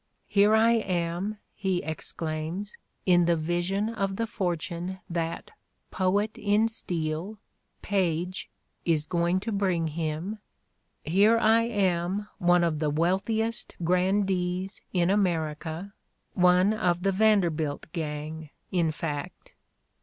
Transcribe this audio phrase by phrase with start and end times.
[0.27, 5.51] "Here I am," he exclaims, in the vision of the fortune that
[5.91, 7.37] "poet in steel,"
[7.83, 8.49] Paige,
[8.83, 10.39] is going to bring him—
[11.05, 15.93] "here I am one of the wealthiest grandees in America,
[16.33, 19.53] one of the Vanderbilt gang, in fact."